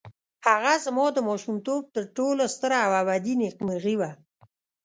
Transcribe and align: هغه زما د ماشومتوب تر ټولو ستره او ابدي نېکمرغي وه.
هغه 0.47 0.73
زما 0.85 1.05
د 1.13 1.17
ماشومتوب 1.29 1.81
تر 1.95 2.03
ټولو 2.17 2.43
ستره 2.55 2.77
او 2.85 2.91
ابدي 3.01 3.33
نېکمرغي 3.41 3.95
وه. 3.99 4.11